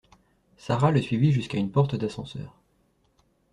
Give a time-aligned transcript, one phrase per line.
[0.57, 2.57] Sara le suivi jusqu’à une porte d’ascenseur.